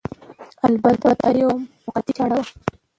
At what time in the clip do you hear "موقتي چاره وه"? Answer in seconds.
1.85-2.45